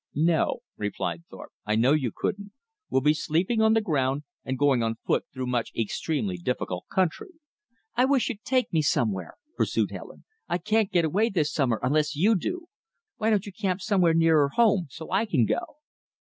"No," 0.15 0.61
replied 0.77 1.25
Thorpe. 1.29 1.51
"I 1.63 1.75
know 1.75 1.91
you 1.93 2.11
couldn't. 2.11 2.53
We'll 2.89 3.01
be 3.01 3.13
sleeping 3.13 3.61
on 3.61 3.73
the 3.75 3.81
ground 3.85 4.23
and 4.43 4.57
going 4.57 4.81
on 4.81 4.95
foot 5.05 5.25
through 5.31 5.45
much 5.45 5.71
extremely 5.77 6.37
difficult 6.39 6.87
country." 6.91 7.33
"I 7.95 8.05
wish 8.05 8.27
you'd 8.27 8.43
take 8.43 8.73
me 8.73 8.81
somewhere," 8.81 9.35
pursued 9.55 9.91
Helen. 9.91 10.23
"I 10.49 10.57
can't 10.57 10.89
get 10.91 11.05
away 11.05 11.29
this 11.29 11.53
summer 11.53 11.79
unless 11.83 12.15
you 12.15 12.35
do. 12.35 12.65
Why 13.17 13.29
don't 13.29 13.45
you 13.45 13.51
camp 13.53 13.79
somewhere 13.81 14.15
nearer 14.15 14.49
home, 14.49 14.87
so 14.89 15.11
I 15.11 15.27
can 15.27 15.45
go?" 15.45 15.77